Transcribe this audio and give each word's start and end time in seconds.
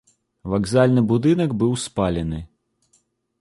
Вакзальны 0.53 1.03
будынак 1.11 1.53
быў 1.61 1.77
спалены. 1.85 2.39